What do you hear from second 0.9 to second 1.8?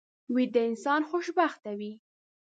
خوشبخته